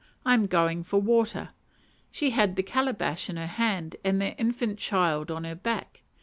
I 0.25 0.33
am 0.33 0.47
going 0.47 0.81
for 0.81 0.99
water." 0.99 1.49
She 2.09 2.31
had 2.31 2.55
the 2.55 2.63
calibash 2.63 3.29
in 3.29 3.37
her 3.37 3.45
hand 3.45 3.97
and 4.03 4.19
their 4.19 4.33
infant 4.39 4.79
child 4.79 5.29
on 5.29 5.43
her 5.43 5.53
back. 5.53 6.01